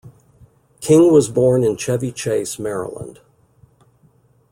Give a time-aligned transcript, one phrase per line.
[0.79, 3.19] King was born in Chevy Chase, Maryland.